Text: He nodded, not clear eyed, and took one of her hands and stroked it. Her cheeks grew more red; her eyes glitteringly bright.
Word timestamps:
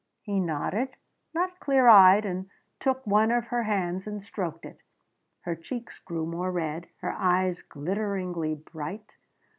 He 0.23 0.39
nodded, 0.39 0.97
not 1.31 1.59
clear 1.59 1.85
eyed, 1.87 2.25
and 2.25 2.49
took 2.79 3.05
one 3.05 3.29
of 3.29 3.45
her 3.49 3.61
hands 3.61 4.07
and 4.07 4.23
stroked 4.23 4.65
it. 4.65 4.79
Her 5.41 5.53
cheeks 5.55 5.99
grew 5.99 6.25
more 6.25 6.51
red; 6.51 6.87
her 7.01 7.11
eyes 7.13 7.61
glitteringly 7.61 8.55
bright. 8.55 9.11